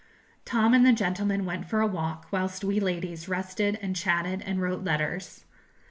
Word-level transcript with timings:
Tom 0.45 0.73
and 0.73 0.83
the 0.83 0.93
gentlemen 0.93 1.45
went 1.45 1.67
for 1.67 1.79
a 1.79 1.85
walk, 1.85 2.25
whilst 2.31 2.63
we 2.63 2.79
ladies 2.79 3.29
rested 3.29 3.77
and 3.83 3.95
chatted 3.95 4.41
and 4.41 4.59
wrote 4.59 4.83
letters. 4.83 5.45